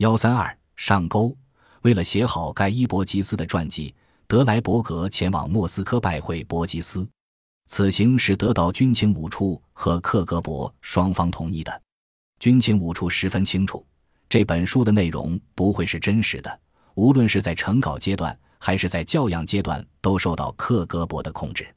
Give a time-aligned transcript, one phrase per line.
[0.00, 1.36] 幺三二上钩。
[1.82, 3.94] 为了写好盖伊·伯吉斯的传记，
[4.26, 7.06] 德莱伯格前往莫斯科拜会伯吉斯。
[7.66, 11.82] 此行是得到军情五处和克格勃双方同意的。
[12.38, 13.86] 军情五处十分清楚，
[14.26, 16.60] 这本书的内容不会是真实的，
[16.94, 21.68] 无论是在成稿阶段还是在教养阶段，都受到克格勃的控制。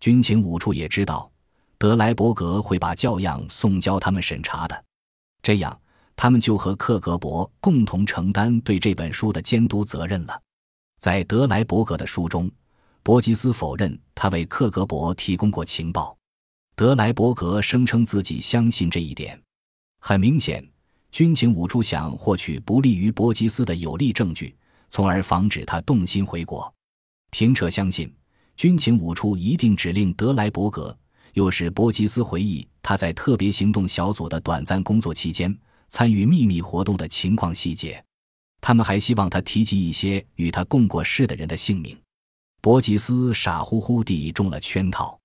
[0.00, 1.30] 军情五处也知道，
[1.76, 4.84] 德莱伯格会把教样送交他们审查的，
[5.42, 5.78] 这样。
[6.20, 10.42] 他们就和克格勃共同承担对这本书的监督责任了。
[10.98, 12.50] 在德莱伯格的书中，
[13.04, 16.18] 伯吉斯否认他为克格勃提供过情报，
[16.74, 19.40] 德莱伯格声称自己相信这一点。
[20.00, 20.68] 很明显，
[21.12, 24.56] 军情五处想获取不利于伯吉斯的有力证据，
[24.90, 26.74] 从而防止他动心回国。
[27.30, 28.12] 平彻相信，
[28.56, 30.98] 军情五处一定指令德莱伯格，
[31.34, 35.56] 又使伯吉斯回忆他在特别行动小组的短暂工作期间。
[35.88, 38.02] 参与秘密活动的情况细节，
[38.60, 41.98] 他们还希望他提及一些与他共过事的人的姓名。
[42.60, 45.18] 伯吉斯傻乎乎地中了圈套。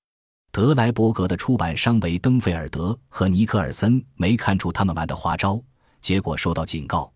[0.52, 5.60] 德莱伯格的出版商为登菲尔德和尼克尔森没看出他们玩的花招，
[6.00, 7.12] 结果受到警告：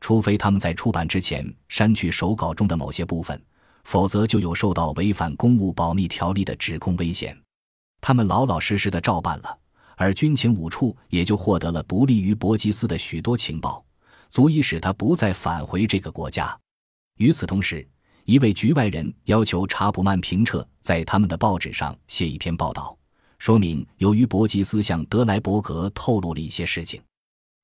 [0.00, 3.38] 除非他们在出版之前删去手稿中的某些部分，
[3.84, 7.38] 否则就有受到违反公务保密条例的指控危险。
[8.00, 9.58] 他们老老实实的照办了。
[9.98, 13.84] 而军情五处也就获得了不利于伯吉斯的许多情报，
[14.30, 16.56] 足以使他不再返回这个国家。
[17.16, 17.84] 与此同时，
[18.24, 22.96] 一位局外人要求查普曼·平彻在他们的报纸上写一篇报道，
[23.40, 27.02] 说明由于伯吉斯向德莱伯格透露了一些事情，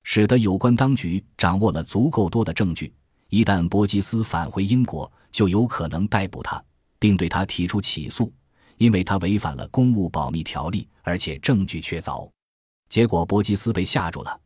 [0.02, 2.92] 使得有关当局掌握了足够多的证据，
[3.28, 6.60] 一旦伯吉斯返回英国，就有可能逮捕他，
[6.98, 8.32] 并对他提出起诉。
[8.84, 12.28] 因为他违反了公务保密条例，而且证据确凿，
[12.90, 14.38] 结果伯吉斯被吓住了。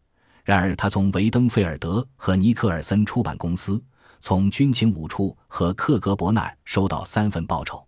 [0.44, 3.82] 然而，他从维登菲尔德和尼克尔森出版公司、
[4.20, 7.84] 从军情五处和克格勃那儿收到三份报酬。